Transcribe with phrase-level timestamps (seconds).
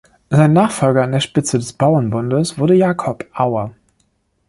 [0.31, 3.75] Sein Nachfolger an der Spitze des Bauernbundes wurde Jakob Auer.